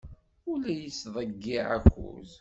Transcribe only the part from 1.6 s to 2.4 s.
akud.